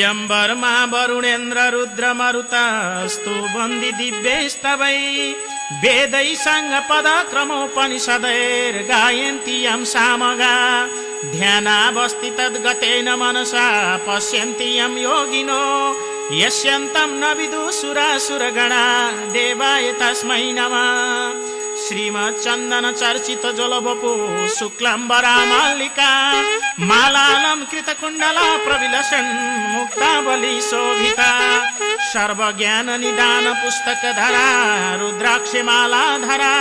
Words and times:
यम्बरमा 0.00 0.74
वरुणेन्द्र 0.84 1.58
रुद्र 1.74 2.12
मरुतस्तु 2.12 3.34
बन्दी 3.54 3.90
दिव्यस्तवै 3.92 4.98
वेदै 5.82 6.34
साङ्ग 6.34 6.72
पद 6.90 7.06
क्रमोपनिषदैर् 7.30 8.82
गायन्ति 8.82 9.66
यं 9.66 9.84
सामगा। 9.84 10.54
ध्यानावस्थि 11.30 12.30
तद्गतेन 12.30 13.08
मनसा 13.14 13.66
पश्यन्ति 14.08 14.68
यं 14.78 14.92
योगिनो। 14.98 15.62
यस्यन्तं 16.32 17.10
न 17.20 17.32
विदुसुरासुरगणा 17.38 18.84
देवाय 19.36 19.92
तस्मै 19.92 20.44
नमः। 20.58 21.49
श्रीमच्चन्दन 21.90 22.84
चर्चित 22.98 23.44
जलवपु 23.58 24.10
शुक्लाम्बरा 24.56 25.32
मालिका 25.50 26.10
मालालं 26.90 27.64
कृतकुण्डला 27.70 28.44
प्रविलसन् 28.64 29.30
मुक्तावली 29.72 30.60
शोभिता 30.68 31.30
सर्वज्ञान 32.12 32.90
निदान 33.00 33.46
पुस्तक 33.62 34.02
धरा 34.18 34.46
रुद्राक्षे 35.00 35.62
माला 35.68 36.04
धरा 36.26 36.54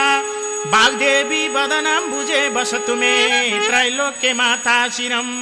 वाग्देवी 0.74 1.44
वदनं 1.56 2.10
भुजे 2.12 2.42
वसतु 2.56 2.96
मे 3.02 3.14
त्रैलोक्ये 3.68 4.34
माता 4.42 4.78
शिरम् 4.98 5.36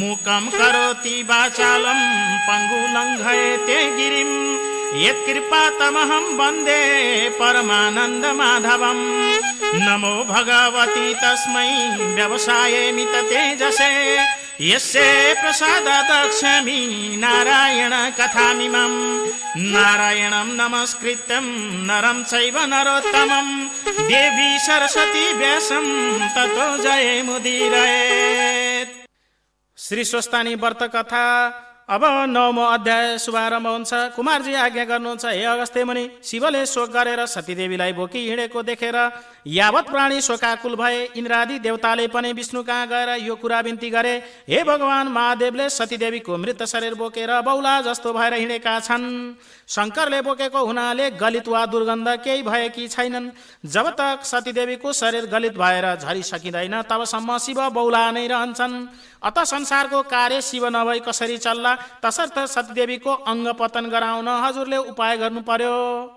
मुकं 0.00 0.46
करोति 0.58 1.16
वाचालं 1.30 2.00
पङ्गुलङ्घयते 2.46 3.82
गिरिम्। 3.98 4.57
यत्कृपातमहं 4.96 6.24
वंदे 6.38 6.82
परमानन्दमाधवम्। 7.30 9.04
नमो 9.74 10.14
भगवती 10.24 11.14
तस्मै 11.14 11.70
व्यवसाये 12.14 12.92
मित 12.92 13.14
तेजसे 13.30 13.92
यस्य 14.60 15.34
प्रसादादक्षमि 15.40 16.80
नारायण 17.18 17.92
कथामिमम्। 18.10 18.96
नारायणं 19.56 20.48
नमस्कृत्यं 20.56 21.46
नरं 21.86 22.22
चैव 22.24 22.56
नरोत्तमं 22.58 23.48
देवी 24.08 24.58
सरस्वती 24.58 25.32
व्यासं 25.32 25.86
ततो 26.34 26.66
जय 26.82 27.22
मुदिरयेत् 27.22 28.96
श्री 29.78 30.04
स्वस्तानी 30.04 30.54
व्रत 30.54 30.82
कथा 30.96 31.24
अब 31.88 32.04
नवमो 32.28 32.64
अध्याय 32.68 33.16
शुभारम्भ 33.18 33.66
हुन्छ। 33.66 33.92
कुमारजी 34.12 34.54
आज्ञा 34.54 34.84
गर्नुहुन्छ 34.84 35.24
हे 35.24 35.44
अगस्त्य 35.48 35.84
मुनि 35.88 36.04
शिवले 36.20 36.64
शोक 36.68 36.90
गरेर 36.92 37.24
सतीदेवीलाई 37.24 37.92
बोकी 37.96 38.28
हिँडेको 38.28 38.62
देखेर 38.62 38.96
यावत 39.48 39.88
प्राणी 39.88 40.20
शोकाकुल 40.20 40.74
भए 40.76 41.16
इन्द्रादि 41.16 41.58
देवताले 41.58 42.06
पनि 42.12 42.32
विष्णु 42.36 42.62
कहाँ 42.62 42.86
गएर 42.88 43.08
यो 43.24 43.34
कुरा 43.40 43.62
बिन्ती 43.62 43.90
गरे? 43.90 44.14
हे 44.44 44.62
भगवान 44.68 45.08
महादेवले 45.08 45.68
सतीदेवीको 45.70 46.36
मृत 46.36 46.62
शरीर 46.68 46.94
बोकेर 46.94 47.40
बौला 47.40 47.80
जस्तो 47.80 48.12
भएर 48.12 48.34
हिँडेका 48.34 48.78
छन्। 48.80 49.08
शङ्करले 49.66 50.20
बोकेको 50.28 50.64
हुनाले 50.66 51.10
गलित 51.16 51.48
वा 51.48 51.64
दुर्गन्ध 51.72 52.08
केही 52.20 52.42
भएकी 52.42 52.88
छैनन्। 52.88 53.32
जब 53.64 53.88
तक 53.96 54.28
सतीदेवीको 54.28 54.92
शरीर 54.92 55.26
गलित 55.32 55.56
भएर 55.56 55.94
झरिसकिँदैन 55.96 56.82
तबसम्म 56.84 57.38
शिव 57.38 57.68
बौला 57.72 58.10
नै 58.12 58.26
रहन्छन्। 58.28 58.76
अत 59.22 59.38
संसारको 59.44 60.02
कार्य 60.04 60.40
शिव 60.40 60.66
नभई 60.68 61.00
कसरी 61.00 61.36
चल्ला? 61.38 61.74
तसर्थ 62.02 62.38
सतीदेवीको 62.46 63.12
अङ्ग 63.26 63.48
पतन 63.58 63.86
गराउन 63.90 64.28
हजुरले 64.28 64.76
उपाय 64.88 65.16
गर्नु 65.16 65.40
पर्यो 65.42 65.74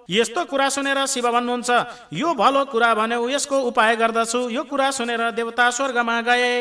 यस्तो 0.09 0.45
कुरा 0.45 0.67
सुनेर 0.69 1.05
शिव 1.05 1.31
भन्नुहुन्छ 1.31 1.69
यो 2.13 2.33
भलो 2.33 2.63
कुरा 2.65 2.93
भन्यो 2.95 3.29
यसको 3.29 3.59
उपाय 3.69 3.95
गर्दछु। 3.95 4.49
यो 4.49 4.63
कुरा 4.63 4.89
सुनेर 4.91 5.31
देवता 5.31 5.69
स्वर्गमा 5.71 6.21
गए। 6.21 6.51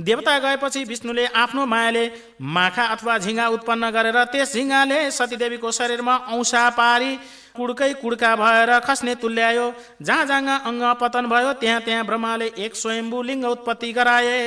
देवता 0.00 0.38
गएपछि 0.38 0.84
विष्णुले 0.84 1.26
आफ्नो 1.36 1.66
मायाले 1.66 2.04
माखा 2.40 2.84
अथवा 2.94 3.18
झिङ्गा 3.18 3.46
उत्पन्न 3.48 3.90
गरेर 3.90 4.24
त्यस 4.32 4.54
झिङ्गाले 4.54 5.10
सतीदेवीको 5.10 5.70
शरीरमा 5.70 6.16
औसा 6.32 6.68
पारी। 6.70 7.12
कुड्कै 7.60 7.92
कुड्का 8.00 8.34
भएर 8.36 8.78
खस्ने 8.80 9.14
तुल्यायो। 9.20 9.72
जहाँ 10.00 10.26
जहाँ 10.26 10.60
अङ्ग 10.66 10.82
पतन 11.00 11.26
भयो 11.28 11.52
त्यहाँ 11.60 11.80
त्यहाँ 11.82 12.04
ब्रह्माले 12.06 12.52
एक 12.58 12.74
स्वयम्भू 12.74 13.22
लिङ्ग 13.22 13.44
उत्पत्ति 13.46 13.92
गराए। 13.92 14.38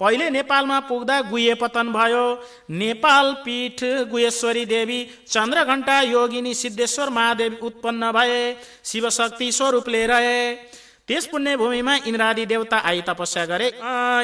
पहिले 0.00 0.28
नेपालमा 0.30 0.78
पुग्दा 0.82 1.20
गुहे 1.22 1.54
पतन 1.54 1.92
भयो। 1.92 2.24
नेपाल 2.72 3.32
पीठ 3.44 3.82
गुहेश्वरी 4.10 4.64
देवी 4.66 4.98
चन्द्रघण्टा 5.28 6.00
योगिनी 6.02 6.54
सिद्धेश्वर 6.54 7.10
महादेव 7.10 7.58
उत्पन्न 7.62 8.10
भए। 8.12 8.40
शिवशक्ति 8.84 9.50
स्वरूपले 9.52 10.06
रहे। 10.06 10.38
त्यस 11.08 11.26
पुण्य 11.26 11.56
भूमिमा 11.56 11.94
इन्द्रादि 12.06 12.44
देवता 12.46 12.78
आई 12.78 13.00
तपस्या 13.02 13.44
गरे। 13.46 13.68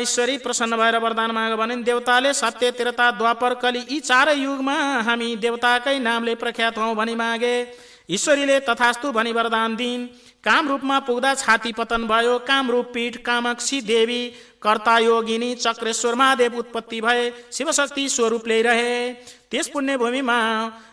ईश्वरी 0.03 0.37
प्रसन्न 0.39 0.77
भएर 0.77 0.97
वरदान 0.99 1.31
माग 1.31 1.53
भने 1.59 1.77
देवताले 1.83 2.33
सत्य 2.33 2.71
त्रेता 2.71 3.11
द्वापर 3.19 3.55
कली 3.63 3.83
यी 3.91 3.99
चारै 4.01 4.35
युगमा 4.35 4.77
हामी 5.03 5.35
देवताकै 5.37 5.99
नामले 5.99 6.35
प्रख्यात 6.35 6.79
हौ 6.79 6.95
भनी 6.95 7.15
मागे। 7.15 7.57
ईश्वरीले 8.09 8.59
तथास्तु 8.61 9.11
भनी 9.13 9.33
वरदान 9.33 9.75
दिन् 9.77 10.07
काम 10.45 10.69
रूपमा 10.69 10.99
पुग्दा 11.01 11.35
छाती 11.35 11.73
पतन 11.73 12.07
भयो 12.07 12.39
कामरूप 12.49 12.87
पीठ 12.95 13.17
कामक्षी 13.23 13.81
देवी 13.83 14.23
कर्ता 14.63 14.99
योगिनी 14.99 15.55
चक्रेश्वर 15.55 16.15
महादेव 16.15 16.57
उत्पत्ति 16.59 17.01
भए 17.01 17.31
शिवशक्ति 17.53 18.09
स्वरूपले 18.09 18.61
रहे। 18.63 18.95
त्यस 19.53 19.69
पुण्य 19.71 19.97
भूमिमा 19.97 20.39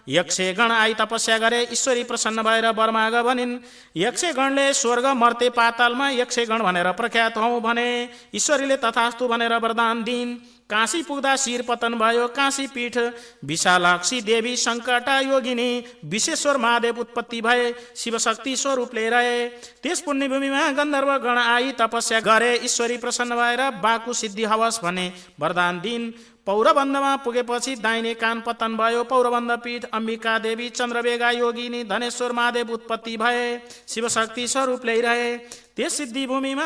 यक्षगण 0.07 0.71
आई 0.71 0.93
तपस्या 0.99 1.37
गरे 1.37 1.61
ईश्वरी 1.73 2.03
प्रसन्न 2.03 2.41
भएर 2.41 2.71
बर्माग 2.71 3.15
भनिन् 3.25 3.57
यक्षगणले 3.97 4.73
स्वर्ग 4.73 5.05
मर्ते 5.15 5.49
पातालमा 5.51 6.09
यक्षगण 6.11 6.61
भनेर 6.63 6.91
प्रख्यात 6.91 7.37
हौ 7.37 7.59
भने 7.59 7.87
ईश्वरीले 8.35 8.77
तथास्तु 8.83 9.27
भनेर 9.27 9.53
वरदान 9.57 10.03
दिन् 10.03 10.35
काशी 10.69 11.01
पुग्दा 11.03 11.35
शिर 11.35 11.61
पतन 11.61 11.93
भयो 11.99 12.27
काशी 12.35 12.65
पीठ 12.67 12.97
विशालाक्षी 13.45 14.21
देवी 14.21 14.55
सङ्कटा 14.57 15.19
योगिनी 15.21 15.69
विश्वेश्वर 16.05 16.57
महादेव 16.57 16.99
उत्पत्ति 16.99 17.41
भए 17.41 17.73
शिवशक्ति 17.95 18.55
स्वरूपले 18.55 19.09
रहे। 19.09 19.47
त्यस 19.83 20.01
पुण्यभूमिमा 20.01 20.69
गन्धर्व 20.77 21.11
गण 21.25 21.37
आई 21.37 21.71
तपस्या 21.79 22.19
गरे 22.21 22.53
ईश्वरी 22.63 22.97
प्रसन्न 22.97 23.35
भएर 23.35 23.69
बाकु 23.83 24.13
सिद्धि 24.13 24.43
हवस 24.43 24.79
भने 24.83 25.11
वरदान 25.39 25.79
दिन 25.79 26.13
पौरबन्धमा 26.47 27.15
पुगेपछि 27.17 27.75
दाहिने 27.75 28.13
कान 28.13 28.41
पतन 28.45 28.75
भयो। 28.77 29.03
पौरबन्ध 29.03 29.51
पीठ 29.63 29.85
अम्बिका 29.93 30.37
देवी 30.39 30.69
चन्द्रबेगा 30.69 31.29
योगिनी 31.31 31.83
धनेश्वर 31.83 32.31
महादेव 32.31 32.71
उत्पत्ति 32.71 33.15
भए। 33.17 33.57
शिवशक्ति 33.87 34.47
स्वरूप 34.47 34.85
ल्याइरहे। 34.85 35.37
त्यस 35.75 35.93
सिद्धि 35.93 36.25
भूमिमा 36.27 36.65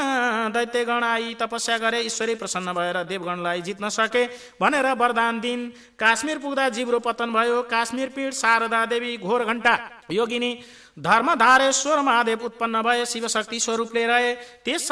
दैत्यगण 0.50 1.04
आई 1.04 1.34
तपस्या 1.40 1.78
गरे। 1.78 2.02
ईश्वरी 2.02 2.36
प्रसन्न 2.36 2.74
भएर 2.74 3.04
देवगणलाई 3.04 3.62
जित्न 3.62 3.90
सके 3.90 4.26
भनेर 4.62 4.88
वरदान 4.94 5.40
दिन। 5.40 5.68
काश्मीर 6.00 6.38
पुग्दा 6.38 6.68
जिब्रो 6.70 7.00
पतन 7.00 7.34
भयो। 7.34 7.62
काश्मीर 7.72 8.10
पीठ 8.10 8.34
शारदा 8.34 8.86
देवी 8.86 9.18
घोर 9.18 9.46
घण्टा। 9.46 9.78
योगिनी 10.12 10.52
धर्मधारेश्वर 11.00 12.00
महादेव 12.02 12.44
उत्पन्न 12.46 12.82
भए 12.82 13.06
शिवशक्ति 13.06 13.60
स्वरूपले 13.60 14.06
रहे। 14.08 14.34
त्यस 14.66 14.88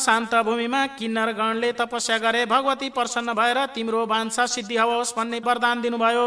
शान्त 0.00 0.34
भूमिमा 0.46 0.86
किन्नर 0.94 1.32
गणले 1.32 1.72
तपस्या 1.72 2.18
गरे। 2.18 2.44
भगवती 2.46 2.88
प्रसन्न 2.90 3.34
भएर 3.34 3.64
तिम्रो 3.66 4.06
भान्सा 4.06 4.46
सिद्धि 4.46 4.76
हवस् 4.76 5.14
भन्ने 5.16 5.38
वरदान 5.38 5.80
दिनुभयो। 5.82 6.26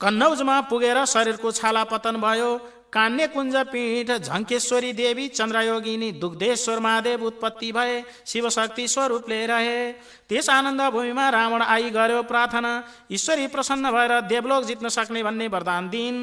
कन्नौजमा 0.00 0.60
पुगेर 0.60 1.04
शरीरको 1.06 1.50
छाला 1.52 1.84
पतन 1.84 2.16
भयो। 2.18 2.56
कान्य 2.92 3.26
कुञ्ज 3.26 3.54
पीठ 3.72 4.10
झङ्केश्वरी 4.18 4.92
देवी 4.92 5.28
चन्द्रयोगिनी 5.28 6.10
दुग्धेश्वर 6.12 6.80
महादेव 6.80 7.22
उत्पत्ति 7.24 7.70
भए। 7.72 8.02
शिवशक्ति 8.26 8.88
स्वरूपले 8.88 9.46
रहे। 9.46 9.92
त्यस 10.32 10.48
आनन्द 10.48 10.80
भूमिमा 10.88 11.28
रावण 11.28 11.62
आई 11.62 11.90
गर्यो 11.92 12.22
प्रार्थना। 12.24 12.72
ईश्वरी 13.12 13.46
प्रसन्न 13.52 13.90
भएर 13.92 14.12
देवलोक 14.24 14.64
जित्न 14.64 14.88
सक्ने 14.88 15.22
भन्ने 15.22 15.46
वरदान 15.52 15.88
दिन 15.92 16.16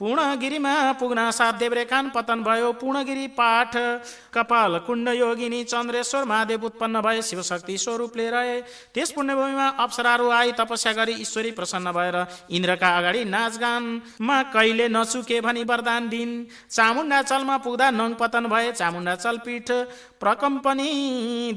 पूर्णगिरीमा 0.00 0.72
पुग्न 0.96 1.30
साथ 1.30 1.52
देव्रेकान 1.60 2.08
पतन 2.10 2.42
भयो। 2.42 2.72
पूर्णगिरी 2.80 3.26
पाठ 3.36 3.76
कपाल 4.34 4.78
कुण्ड 4.86 5.08
योगिनी 5.10 5.62
चन्द्रेश्वर 5.64 6.24
महादेव 6.24 6.64
उत्पन्न 6.66 7.00
भए 7.04 7.20
शिवशक्ति 7.22 7.76
स्वरूपले 7.78 8.30
रहे। 8.30 8.60
त्यस 8.94 9.12
पुण्यभूमिमा 9.12 9.66
अप्सराहरू 9.84 10.30
आई 10.30 10.52
तपस्या 10.58 10.92
गरी 10.96 11.20
ईश्वरी 11.20 11.50
प्रसन्न 11.52 11.92
भएर 11.92 12.16
इन्द्रका 12.50 12.96
अगाडि 12.98 13.24
नाचगानमा 13.26 14.42
कहिले 14.56 14.88
नचुके 14.88 15.40
भनी 15.40 15.64
वरदान 15.64 16.08
दिन 16.08 16.32
चामुण्डा 16.70 17.20
चलमा 17.22 17.56
पुग्दा 17.60 17.90
नङ 17.92 18.14
पतन 18.20 18.48
भए 18.48 18.72
चामुण्डा 18.72 19.14
चल 19.16 19.36
पीठ 19.44 19.70
प्रकम्पनी 20.20 20.88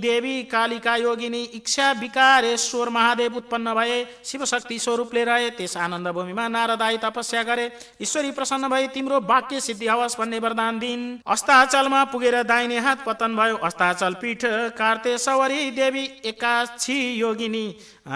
देवी 0.01 0.35
कालिका 0.51 0.95
योगिनी 0.97 1.43
इच्छा 1.53 1.91
विकारेश्वर 1.95 2.89
महादेव 2.89 3.35
उत्पन्न 3.37 3.73
भए 3.73 4.03
शिवशक्ति 4.25 4.79
स्वरूपले 4.79 5.23
रहे 5.23 5.49
त्यस 5.51 5.77
आनन्द 5.77 6.07
भूमिमा 6.09 6.47
नारदाई 6.47 6.97
तपस्या 6.97 7.43
गरे। 7.43 7.69
ईश्वरी 8.01 8.31
प्रसन्न 8.31 8.69
भए 8.69 8.87
तिम्रो 8.93 9.19
वाक्य 9.23 9.59
सिद्धि 9.61 9.87
हवस् 9.87 10.17
भन्ने 10.19 10.39
वरदान 10.39 10.79
दिन 10.79 11.01
अस्ताचलमा 11.27 12.03
पुगेर 12.05 12.41
दाहिने 12.43 12.79
हात 12.79 13.03
पतन 13.05 13.35
भयो। 13.35 13.57
अस्ताचल 13.59 14.13
पीठ 14.21 14.45
कार्ते 14.77 15.17
सवरी 15.17 15.71
देवी 15.73 16.03
एकाक्षी 16.25 16.99
योगिनी। 17.13 17.65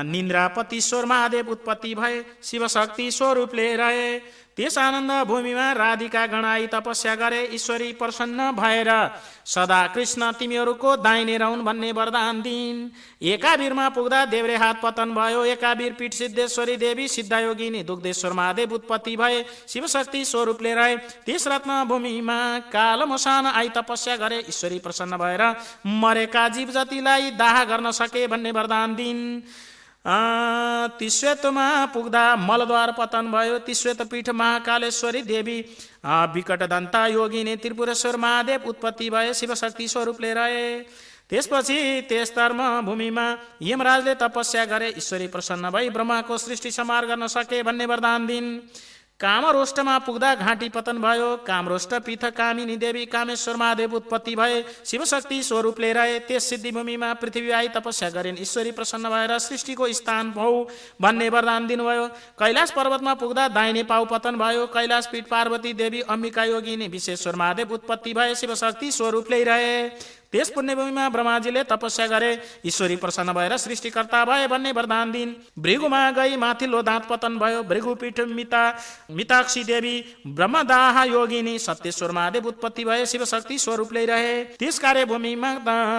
निन्द्रापतिश्वर 0.06 1.06
महादेव 1.06 1.50
उत्पत्ति 1.52 1.94
भए 1.96 2.24
शिवशक्ति 2.44 3.10
स्वरूपले 3.12 3.76
रहे। 3.76 4.18
त्यस 4.58 4.78
आनन्द 4.78 5.12
भूमिमा 5.28 5.66
राधिका 5.74 6.26
गणाई 6.28 6.66
तपस्या 6.68 7.14
गरे 7.16 7.42
ईश्वरी 7.54 7.92
प्रसन्न 7.94 8.52
भएर 8.58 8.90
सदा 9.46 9.82
कृष्ण 9.94 10.32
तिमीहरूको 10.40 10.96
दाहिने 10.98 11.38
रहन् 11.38 11.62
भन्ने 11.62 11.92
वरदान 11.92 12.42
दिन 12.42 12.76
एकावीरमा 13.34 13.88
पुग्दा 13.90 14.24
देव्रे 14.26 14.56
हात 14.56 14.82
पतन 14.84 15.14
भयो 15.14 15.44
एकावीर 15.54 15.94
पीठ 15.94 16.14
सिद्धेश्वरी 16.14 16.76
देवी 16.78 17.08
सिद्धयोगिनी 17.08 17.84
दुग्धेश्वर 17.84 18.34
महादेव 18.34 18.74
उत्पत्ति 18.74 19.16
भए 19.16 19.46
शिवशक्ति 19.68 20.26
स्वरूपले 20.26 20.74
रहे। 20.74 20.98
त्यस 21.26 21.48
रत्न 21.48 21.84
भूमिमा 21.88 22.40
काल 22.74 23.04
मसान 23.08 23.46
आई 23.54 23.70
तपस्या 23.78 24.16
गरे 24.18 24.44
ईश्वरी 24.50 24.80
प्रसन्न 24.80 25.18
भएर 25.18 25.44
मरेका 26.02 26.48
जीव 26.50 26.72
जतिलाई 26.74 27.32
दाह 27.38 27.64
गर्न 27.64 27.92
सके 27.94 28.28
भन्ने 28.28 28.52
वरदान 28.52 28.96
दिन 28.96 29.18
तिश्वेतमा 31.00 31.68
पुग्दा 31.94 32.24
मलद्वार 32.38 32.92
पतन 33.00 33.32
भयो। 33.32 33.58
तिश्वेत 33.60 34.02
पीठ 34.02 34.30
महाकालेश्वरी 34.32 35.22
देवी। 35.24 35.60
विकट 36.34 36.64
दन्ता 36.64 37.06
योगिनी 37.08 37.56
त्रिपुरेश्वर 37.58 38.16
महादेव 38.18 38.68
उत्पत्ति 38.68 39.10
भए 39.10 39.34
शिवशक्ति 39.34 39.88
स्वरूपले 39.88 40.34
रहे। 40.34 40.80
त्यसपछि 41.30 41.80
त्यस 42.10 42.32
धर्म 42.36 42.60
भूमिमा 42.82 43.26
यमराजले 43.62 44.14
तपस्या 44.16 44.64
गरे। 44.66 44.94
ईश्वरी 44.98 45.28
प्रसन्न 45.28 45.70
भई 45.70 45.90
ब्रह्माको 45.90 46.38
सृष्टि 46.38 46.72
समार 46.72 47.06
गर्न 47.06 47.28
सके 47.28 47.64
भन्ने 47.64 47.86
वरदान 47.86 48.28
दिन। 48.28 48.46
कामरोष्टमा 49.20 49.98
पुग्दा 49.98 50.34
घाँटी 50.36 50.68
पतन 50.70 50.98
भयो 51.02 51.36
कामरोष्ट 51.38 51.94
पीठ 52.06 52.26
कामिनी 52.38 52.76
देवी 52.78 53.06
कामेश्वर 53.08 53.56
महादेव 53.56 53.94
उत्पत्ति 53.96 54.36
भए 54.36 54.62
शिवशक्ति 54.86 55.42
स्वरूपले 55.44 55.92
रहे 55.94 56.20
त्यस 56.28 56.50
सिद्धिभूमिमा 56.50 57.14
पृथ्वी 57.14 57.50
आई 57.52 57.68
तपस्या 57.76 58.10
गरिन् 58.10 58.38
ईश्वरी 58.40 58.72
प्रसन्न 58.72 59.10
भएर 59.10 59.38
सृष्टिको 59.40 59.88
स्थान 59.92 60.30
भौ 60.32 60.52
भन्ने 61.02 61.30
वरदान 61.30 61.68
दिनुभयो। 61.68 62.06
कैलाश 62.38 62.72
पर्वतमा 62.72 63.14
पुग्दा 63.16 63.48
दाहिने 63.58 63.84
पाउ 63.90 64.06
पतन 64.06 64.38
भयो 64.38 64.68
कैलाश 64.70 65.08
पीठ 65.12 65.28
पार्वती 65.28 65.74
देवी 65.74 66.02
अम्बिका 66.14 66.44
योगिनी 66.44 66.88
विश्वेश्वर 66.88 67.36
महादेव 67.36 67.74
उत्पत्ति 67.74 68.14
भए 68.14 68.36
शिवशक्ति 68.36 68.92
स्वरूपले 68.92 69.44
रहे। 69.44 69.90
त्यस 70.34 70.50
पुण्यभूमिमा 70.52 71.08
ब्रह्माजीले 71.10 71.64
तपस्या 71.64 72.08
गरे 72.08 72.32
ईश्वरी 72.66 72.96
प्रसन्न 72.96 73.34
भएर 73.34 73.56
सृष्टिकर्ता 73.58 74.24
भए 74.26 74.48
भन्ने 74.48 74.72
वरदान 74.72 75.12
दिन 75.12 75.36
भृगुमा 75.60 76.00
गई 76.12 76.36
माथिल्लो 76.38 76.82
दाँत 76.82 77.08
पतन 77.10 77.38
भयो 77.40 77.62
भृगुपीठ 77.64 78.20
मिता 78.30 78.64
मिताक्षी 79.12 79.64
देवी 79.64 79.94
ब्रह्मदाह 80.28 81.04
योगिनी 81.06 81.58
सत्यश्वर 81.60 82.12
महादेव 82.12 82.48
उत्पत्ति 82.48 82.86
भए 82.86 83.06
शिवशक्ति 83.06 83.58
स्वरूपले 83.58 84.06
रहे। 84.06 84.44
त्यस 84.60 84.80
कार्यभूमिमा 84.80 85.54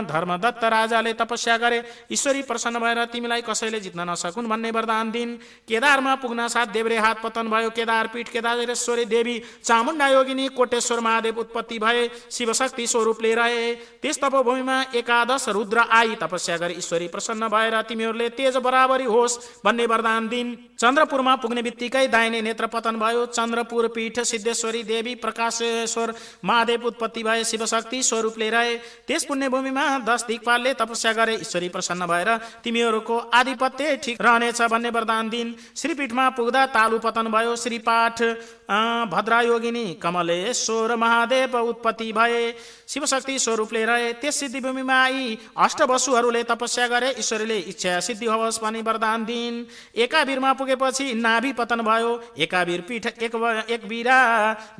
धर्मदत्त 0.04 0.64
राजाले 0.66 1.12
तपस्या 1.14 1.56
गरे 1.56 1.82
ईश्वरी 2.12 2.42
प्रसन्न 2.42 2.78
भएर 2.78 3.04
तिमीलाई 3.12 3.42
कसैले 3.48 3.80
जित्न 3.80 4.08
नसकुन् 4.10 4.48
भन्ने 4.48 4.70
वरदान 4.70 5.10
दिन 5.10 5.34
केदारमा 5.68 6.14
पुग्न 6.22 6.48
साथ 6.48 6.66
देव्रे 6.72 6.98
हात 6.98 7.22
पतन 7.22 7.48
भयो 7.48 7.70
केदार 7.70 8.06
पीठ 8.12 8.28
केदारेश्वरी 8.28 9.04
देवी 9.06 9.40
चामुण्डा 9.64 10.08
योगिनी 10.08 10.48
कोटेश्वर 10.52 11.00
महादेव 11.00 11.38
उत्पत्ति 11.38 11.78
भए 11.78 12.08
शिवशक्ति 12.30 12.86
स्वरूपले 12.86 13.34
रहे। 13.34 13.74
त्यस 14.02 14.17
तपोभूमिमा 14.18 14.76
एकादश 14.94 15.48
रुद्र 15.50 15.78
आई 15.90 16.14
तपस्या 16.20 16.56
गरी 16.56 16.74
ईश्वरी 16.74 17.08
प्रसन्न 17.08 17.48
भएर 17.48 17.80
तिमीहरूले 17.82 18.28
तेज 18.30 18.56
बराबरी 18.58 19.04
होस् 19.06 19.38
भन्ने 19.64 19.86
वरदान 19.86 20.28
दिन। 20.28 20.56
चन्द्रपुरमा 20.78 21.34
पुग्ने 21.36 21.62
बित्तिकै 21.62 22.06
दाहिने 22.08 22.40
नेत्र 22.42 22.66
पतन 22.68 22.96
भयो। 22.96 23.24
चन्द्रपुर 23.28 23.86
पीठ 23.88 24.20
सिद्धेश्वरी 24.22 24.82
देवी 24.84 25.14
प्रकाशेश्वर 25.16 26.14
महादेव 26.44 26.86
उत्पत्ति 26.86 27.22
भए 27.22 27.44
शिवशक्ति 27.44 28.02
स्वरूपले 28.02 28.50
रहे। 28.50 28.76
त्यस 29.06 29.24
पुण्यभूमिमा 29.24 29.86
दश 30.06 30.24
दिक्पालले 30.28 30.74
तपस्या 30.74 31.12
गरे 31.12 31.34
ईश्वरी 31.36 31.68
प्रसन्न 31.68 32.06
भएर 32.06 32.36
तिमीहरूको 32.64 33.18
आधिपत्य 33.34 33.96
ठिक 34.04 34.20
रहनेछ 34.20 34.62
भन्ने 34.64 34.90
वरदान 34.90 35.28
दिन। 35.28 35.54
श्रीपीठमा 35.76 36.28
पुग्दा 36.30 36.66
तालु 36.68 36.98
पतन 36.98 37.26
भयो। 37.28 37.56
श्रीपाठ 37.58 38.22
भद्रायोगिनी 39.10 39.84
कमलेश्वर 40.02 40.94
महादेव 40.96 41.56
उत्पत्ति 41.58 42.12
भए। 42.12 42.54
शिवशक्ति 42.88 43.38
स्वरूपले 43.38 43.84
रहे। 43.84 44.07
त्यस 44.14 44.40
सिद्धिभूमिमा 44.40 44.94
आई 44.94 45.36
अष्टवसुहरूले 45.58 46.42
तपस्या 46.44 46.86
गरे 46.88 47.10
ईश्वरले 47.18 47.58
इच्छा 47.68 47.98
सिद्धि 48.00 48.26
होस् 48.26 48.62
भनी 48.62 48.82
वरदान 48.82 49.24
दिन 49.24 49.66
एकावीरमा 49.96 50.52
पुगेपछि 50.54 51.12
नाभि 51.16 51.52
पतन 51.52 51.80
भयो। 51.82 52.10
एकावीर 52.38 52.80
पीठ 52.88 53.06
एक 53.06 53.34
एक 53.70 53.84
वीरा। 53.84 54.18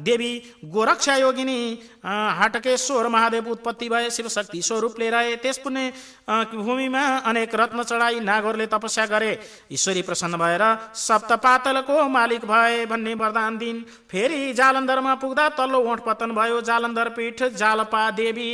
देवी 0.00 0.32
गोरक्षा 0.66 1.16
योगिनी 1.16 1.60
हाटकेश्वर 2.04 3.08
महादेव 3.08 3.48
उत्पत्ति 3.50 3.88
भए 3.88 4.10
शिवशक्ति 4.10 4.62
स्वरूपले 4.62 5.10
रहे। 5.10 5.36
त्यस 5.36 5.58
पुण्य 5.58 5.92
भूमिमा 6.54 7.04
अनेक 7.24 7.54
रत्न 7.54 7.82
चढाई 7.82 8.20
नागरले 8.20 8.66
तपस्या 8.68 9.06
गरे। 9.06 9.32
ईश्वरी 9.72 10.02
प्रसन्न 10.02 10.36
भएर 10.38 10.64
सप्तपातलको 10.96 12.08
मालिक 12.08 12.44
भए 12.44 12.84
भन्ने 12.86 13.14
वरदान 13.16 13.58
दिन 13.58 13.84
फेरि 14.10 14.52
जालन्धरमा 14.54 15.14
पुग्दा 15.16 15.48
तल्लो 15.58 15.78
ओठ 15.82 16.00
पतन 16.06 16.30
भयो। 16.32 16.60
जालन्धर 16.62 17.08
पीठ 17.10 17.42
जालपा 17.54 18.10
देवी। 18.12 18.50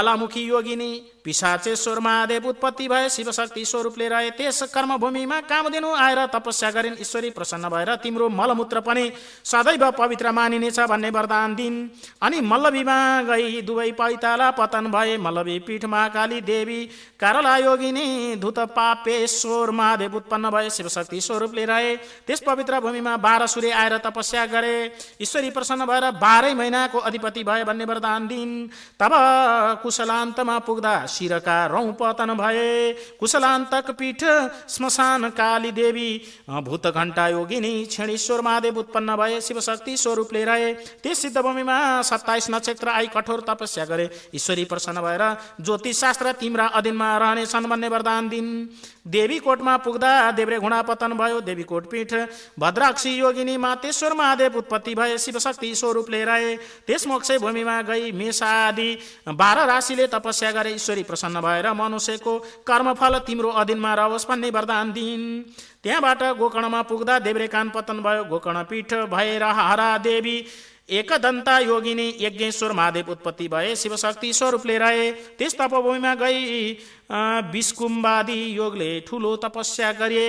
ज्वालामुखी 0.00 0.42
योगिनी 0.48 0.90
पिसाचेश्वर 1.24 1.98
महादेव 2.00 2.46
उत्पत्ति 2.48 2.86
भए 2.88 3.08
शिवशक्ति 3.08 3.64
स्वरूपले 3.64 4.08
रहे 4.08 4.30
त्यस 4.30 4.62
कर्मभूमिमा 4.74 5.40
कामदिनु 5.42 5.90
आएर 5.96 6.24
तपस्या 6.34 6.70
गरिन्। 6.70 6.96
ईश्वरी 7.00 7.30
प्रसन्न 7.30 7.68
भएर 7.68 7.94
तिम्रो 8.02 8.28
मलमूत्र 8.30 8.80
पनि 8.80 9.10
सदैव 9.44 9.90
पवित्र 9.92 10.32
मानिनेछ 10.32 10.78
भन्ने 10.82 11.10
वरदान 11.10 11.54
दिन। 11.54 11.74
अनि 12.22 12.40
मल्लवीमा 12.42 12.98
गई 13.22 13.60
दुवै 13.62 13.90
पैताला 13.92 14.50
पतन 14.52 14.90
भए 14.90 15.16
मल्लवी 15.18 15.58
पीठ 15.60 15.84
महाकाली 15.86 16.40
देवी 16.42 16.80
कारला 17.20 17.56
योगिनी 17.58 18.36
धुत 18.40 18.58
पापेश्वर 18.72 19.70
महादेव 19.72 20.16
उत्पन्न 20.16 20.50
भए 20.50 20.70
शिवशक्ति 20.70 21.20
स्वरूपले 21.20 21.64
रहे। 21.66 21.96
त्यस 22.26 22.40
पवित्र 22.46 22.80
भूमिमा 22.80 23.16
बाह्र 23.18 23.46
सूर्य 23.46 23.70
आएर 23.72 23.96
तपस्या 24.00 24.46
गरे। 24.46 24.74
ईश्वरी 25.20 25.50
प्रसन्न 25.50 25.86
भएर 25.86 26.10
बाह्रै 26.16 26.54
महिनाको 26.54 26.98
अधिपति 27.00 27.44
भए 27.44 27.64
भन्ने 27.64 27.84
वरदान 27.84 28.26
दिन। 28.28 28.50
तब 29.00 29.12
कुशलान्तमा 29.82 30.58
पुग्दा 30.60 30.96
शिरका 31.10 31.58
रौँ 31.66 31.92
पतन 32.00 32.34
भए 32.36 32.92
कुशलान्तक 33.20 33.90
पीठ 33.98 34.24
श्मशान 34.70 35.28
काली 35.32 35.70
देवी 35.72 36.10
भूत 36.62 36.86
घण्टा 36.88 37.28
योगिनी 37.30 37.72
क्षणेश्वर 37.86 38.40
महादेव 38.42 38.78
उत्पन्न 38.78 39.16
भए 39.16 39.40
शिवशक्ति 39.40 39.96
स्वरूपले 39.96 40.44
रहे 40.44 40.72
त्यस 41.02 41.22
सिद्धभूमिमा 41.22 41.80
सत्ताइस 42.10 42.50
नक्षत्र 42.50 42.88
आई 42.90 43.06
कठोर 43.14 43.44
तपस्या 43.48 43.84
गरे 43.86 44.08
ईश्वरी 44.34 44.64
प्रसन्न 44.66 45.00
भएर 45.00 45.24
ज्योतिष 45.60 46.00
शास्त्र 46.00 46.32
तिम्रा 46.40 46.66
अधीनमा 46.74 47.16
रहनेछन् 47.18 47.66
भन्ने 47.70 47.88
वरदान 47.90 48.28
दिन 48.28 48.48
देवी 49.08 49.38
कोटमा 49.40 49.76
पुग्दा 49.80 50.10
देव्रे 50.32 50.58
घुँडा 50.58 50.80
पतन 50.84 51.12
भयो 51.16 51.40
देवी 51.40 51.62
कोट 51.64 51.90
पीठ 51.90 52.12
भद्राक्षी 52.60 53.10
योगिनी 53.10 53.56
मातेश्वर 53.58 54.12
महादेव 54.14 54.56
उत्पत्ति 54.58 54.94
भए 54.94 55.16
शिवशक्ति 55.18 55.74
स्वरूपले 55.74 56.24
रहे 56.24 56.54
त्यस 56.86 57.06
मोक्ष 57.06 57.30
भूमिमा 57.40 57.80
गई 57.82 58.12
मेषा 58.12 58.50
आदि 58.58 58.88
बाह्र 59.30 59.66
राशिले 59.66 60.06
तपस्या 60.14 60.50
गरे 60.52 60.74
ईश्वरी 60.74 60.99
प्रसन्न 61.02 61.40
भएर 61.40 61.72
मनुष्यको 61.72 62.38
कर्मफल 62.66 63.18
तिम्रो 63.26 63.50
अधीनमा 63.52 63.94
रहोस् 63.94 64.28
भन्ने 64.28 64.50
वरदान 64.50 64.92
दिन 64.92 65.20
त्यहाँबाट 65.82 66.22
गोकर्णमा 66.38 66.82
पुग्दा 66.82 67.18
देव्रे 67.18 67.46
कान 67.48 67.70
पतन 67.70 68.00
भयो। 68.02 68.24
गोकर्ण 68.24 68.62
पीठ 68.64 68.94
भएर 69.08 69.42
हरा 69.42 69.96
देवी 69.98 70.36
एकदन्ता 70.90 71.58
योगिनी 71.60 72.06
यज्ञेश्वर 72.20 72.72
महादेव 72.72 73.10
उत्पत्ति 73.10 73.46
भए। 73.48 73.74
शिवशक्ति 73.76 74.32
स्वरूपले 74.32 74.78
रहे। 74.78 75.10
त्यस 75.38 75.54
तपभूमिमा 75.58 76.14
गई 76.14 76.72
विस्कुम्बादी 77.52 78.40
योगले 78.46 78.88
ठुलो 79.00 79.36
तपस्या 79.36 79.92
गरे। 79.92 80.26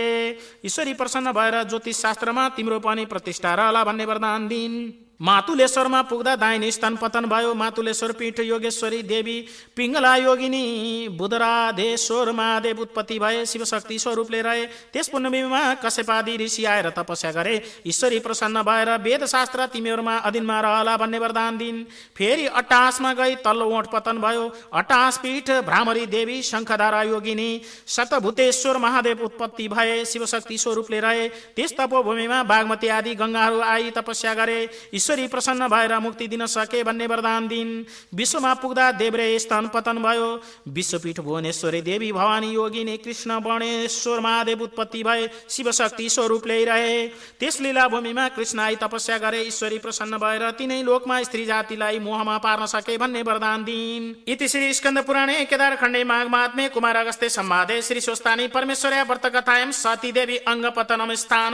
ईश्वरी 0.65 0.93
प्रसन्न 0.93 1.31
भएर 1.31 1.63
ज्योतिष 1.63 1.97
शास्त्रमा 1.97 2.47
तिम्रो 2.49 2.79
पनि 2.79 3.05
प्रतिष्ठा 3.05 3.53
रहला 3.55 3.83
भन्ने 3.83 4.05
वरदान 4.05 4.47
दिन 4.47 4.73
मातुलेश्वरमा 5.21 6.01
पुग्दा 6.01 6.35
दाहिने 6.35 6.69
स्थान 6.71 6.95
पतन 6.97 7.25
भयो। 7.25 7.53
मातुलेश्वर 7.53 8.11
पीठ 8.11 8.39
योगेश्वरी 8.39 9.01
देवी 9.03 9.37
पिङ्गला 9.75 10.15
योगिनी 10.17 11.07
बुधराधेश्वर 11.13 12.31
महादेव 12.31 12.79
उत्पत्ति 12.81 13.19
भए 13.19 13.45
शिवशक्ति 13.45 13.99
स्वरूपले 13.99 14.41
रहे। 14.41 14.65
त्यस 14.93 15.07
पुण्यभूमिमा 15.09 15.61
कश्यपादी 15.75 16.37
ऋषि 16.37 16.65
आएर 16.65 16.89
तपस्या 16.89 17.31
गरे। 17.31 17.61
ईश्वरी 17.87 18.19
प्रसन्न 18.19 18.61
भएर 18.61 18.89
वेदशास्त्र 18.97 19.65
तिमीहरूमा 19.67 20.15
अधीनमा 20.17 20.59
रहला 20.61 20.97
भन्ने 20.97 21.19
वरदान 21.19 21.57
दिन। 21.57 21.85
फेरि 22.17 22.45
अट्टासमा 22.47 23.13
गई 23.13 23.35
तल्लो 23.45 23.69
ओठ 23.69 23.91
पतन 23.93 24.17
भयो। 24.17 24.49
अट्टास 24.73 25.17
पीठ 25.17 25.51
भ्रामरी 25.61 26.05
देवी 26.07 26.41
शङ्खधारा 26.41 27.03
योगिनी 27.03 27.61
शतभूतेश्वर 27.87 28.77
महादेव 28.77 29.23
उत्पत्ति 29.23 29.67
भए 29.67 30.03
शिवशक्ति 30.05 30.57
स्वरूपले 30.57 30.99
रहे। 30.99 31.27
त्यस 31.55 31.77
तपोभूमिमा 31.77 32.43
बागमती 32.43 32.87
आदि 32.89 33.15
गङ्गाहरू 33.15 33.61
आई 33.61 33.89
तपस्या 33.91 34.33
गरे। 34.33 34.59
ईश्वरी 34.93 35.09
प्रसन्न 35.27 35.67
भएर 35.67 35.97
मुक्ति 35.99 36.27
दिन 36.27 36.45
सके 36.47 36.83
भन्ने 36.83 37.07
वरदान 37.07 37.47
दिन। 37.47 37.85
विश्वमा 38.15 38.53
पुग्दा 38.53 38.91
देव्रे 38.93 39.27
स्तन 39.39 39.69
पतन 39.73 39.97
भयो। 39.97 40.29
विश्वपीठ 40.67 41.19
भुवनेश्वरी 41.19 41.81
देवी 41.81 42.11
भवानी 42.11 42.51
योगिनी 42.51 42.97
कृष्ण 42.97 43.39
वर्णेश्वर 43.43 44.19
महादेव 44.19 44.61
उत्पत्ति 44.61 45.03
भए 45.03 45.29
शिवशक्ति 45.49 46.09
स्वरूप 46.09 46.47
ल्याइरहे 46.47 47.07
त्यस 47.39 47.59
लीला 47.61 47.87
भूमिमा 47.87 48.27
कृष्ण 48.29 48.59
आई 48.59 48.75
तपस्या 48.75 49.17
गरे 49.17 49.41
ईश्वरी 49.41 49.77
प्रसन्न 49.77 50.17
भएर 50.17 50.49
तिनै 50.51 50.81
लोकमा 50.83 51.21
स्त्री 51.23 51.45
जातिलाई 51.45 51.99
मोहमा 51.99 52.37
पार्न 52.37 52.65
सके 52.65 52.97
भन्ने 52.97 53.21
वरदान 53.21 53.63
दिन। 53.63 54.15
इति 54.27 54.47
श्री 54.47 54.73
स्कन्द 54.73 54.99
पुराणे 55.03 55.43
केदार 55.45 55.75
खण्डे 55.75 56.03
माघ 56.03 56.27
महात्मे 56.27 56.67
कुमार 56.69 56.95
अगस्ते 56.95 57.29
सम्वादे 57.29 57.81
श्री 57.81 58.01
स्वस्तानी 58.01 58.47
परमेश्वर्या 58.47 59.03
व्रत 59.03 59.25
कथायम 59.25 59.71
सती 59.73 60.11
देवी 60.11 60.37
अङ्ग 60.47 60.65
पतनम 60.75 61.13
स्थान। 61.15 61.53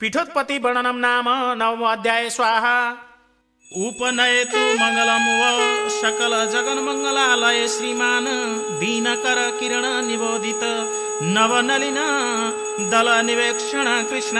पीठोत्पत्ति 0.00 0.56
वर्णनम 0.58 0.96
नाम 0.96 1.28
नवम 1.58 1.82
अध्याय 1.90 2.28
स्वाहा। 2.30 2.78
उपनयतु 3.70 4.62
मङ्गलं 4.80 5.26
व 5.40 5.42
सकल 5.90 6.32
जगन 6.52 6.78
मङ्गलालय 6.84 7.66
श्रीमान 7.68 8.26
दीनकर 8.80 9.40
किरण 9.60 9.86
निबोधित 10.06 10.64
नवनलिन 11.36 11.98
दल 12.90 13.08
निवेक्षण 13.26 13.86
कृष्ण। 14.10 14.38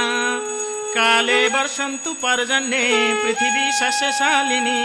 काले 0.94 1.40
वर्षन्तु 1.48 2.12
पर्जन्ये 2.14 2.82
पृथिवी 3.22 3.66
सस्यशालिनी 3.72 4.78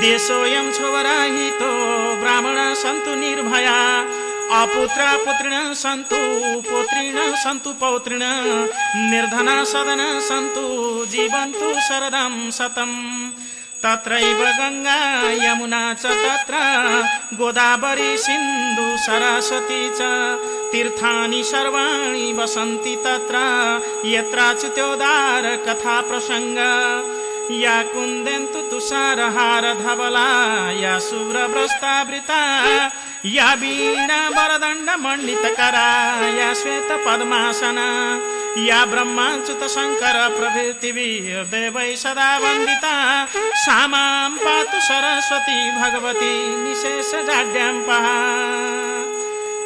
देशोऽयं 0.00 0.72
छोवराहितो 0.72 1.70
ब्राह्मण 2.20 2.58
सन्तु 2.74 3.14
निर्भया। 3.14 3.78
अपुत्र 4.58 5.02
पुत्रिण 5.24 5.52
सन्तु 5.80 6.16
पुत्रिण 6.68 7.16
सन्तु 7.42 7.72
पौत्रिण 7.80 8.22
निर्धना 9.10 9.52
सदन 9.72 10.00
सन्तु 10.28 10.62
जीवन्तु 11.12 11.68
शरदं 11.88 12.34
शतम् 12.56 12.96
तत्रैव 13.82 14.40
गङ्गा 14.58 14.96
यमुना 15.44 15.82
च 16.02 16.16
तत्र 16.22 16.54
गोदावरी 17.38 18.10
सिन्धु 18.24 18.86
सरस्वती 19.06 19.82
च। 19.98 20.10
तीर्थानि 20.72 21.42
सर्वाणि 21.52 22.32
वसन्ति 22.38 22.96
तत्र 23.06 23.36
यत्राच्युत्योदार 24.14 25.46
कथा 25.68 26.00
प्रसङ्ग। 26.10 26.58
या 27.62 27.76
कुन्देन्तु 27.92 28.60
तुषारहार 28.70 29.64
धवला 29.78 30.28
या 30.80 30.98
शुभ्रभ्रष्टावृता 31.06 32.42
या 33.24 33.52
वीणा 33.60 34.18
वरदण्ड 34.34 34.90
मण्डितकरा 35.00 35.88
या 36.36 36.52
श्वेत 36.56 36.92
पद्मासना 37.06 37.88
या 38.66 38.78
ब्रह्माच्युत 38.92 39.64
शङ्कर 39.70 40.16
प्रभृतिभिर्देवै 40.36 41.90
सदा 41.96 42.30
वन्दिता। 42.42 42.94
सा 43.64 43.76
मां 43.92 44.30
पातु 44.44 44.80
सरस्वती 44.86 45.58
भगवती 45.80 46.32
निशेष 46.62 47.10
जाड्यां 47.28 47.74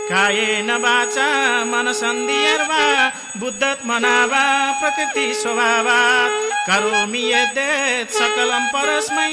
कायेन 0.08 0.70
वाचा 0.82 1.28
मनसन्धिर्वा 1.64 2.82
बुद्धत्मना 3.40 4.16
वा 4.32 4.44
प्रकृति 4.80 5.32
स्वभावात् 5.34 6.43
करोमि 6.66 7.22
यद्यत् 7.32 8.14
सकलं 8.18 8.64
परस्मै 8.74 9.32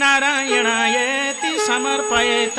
नारायणायेति 0.00 1.52
समर्पयेत 1.66 2.58